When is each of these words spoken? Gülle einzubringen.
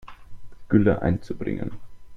Gülle 0.69 1.03
einzubringen. 1.03 1.79